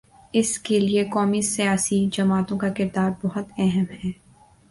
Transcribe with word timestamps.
اس 0.33 0.59
کے 0.59 0.79
لیے 0.79 1.03
قومی 1.05 1.41
سیاسی 1.41 2.05
جماعتوں 2.13 2.57
کا 2.57 2.69
کردار 2.69 3.11
بہت 3.23 3.45
اہم 3.57 3.85
ہے۔ 4.03 4.11